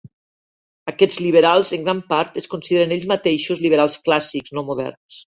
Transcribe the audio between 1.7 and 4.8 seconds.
en gran part es consideren ells mateixos liberals clàssics, no